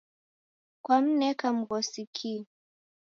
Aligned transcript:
Kwamneka 0.83 1.45
mghosi 1.57 2.01
kihi? 2.15 2.47